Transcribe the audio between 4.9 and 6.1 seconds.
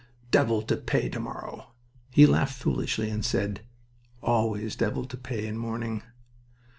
to pay in morning."